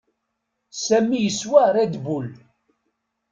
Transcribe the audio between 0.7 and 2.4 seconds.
Sami yeswa Red Bull.